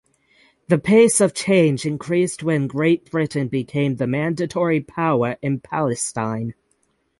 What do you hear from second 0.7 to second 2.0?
pace of change